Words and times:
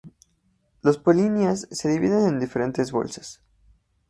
Las 0.81 0.97
polinias 0.97 1.67
se 1.69 1.87
dividen 1.87 2.25
en 2.27 2.39
diferentes 2.39 2.91
bolsas. 2.91 3.39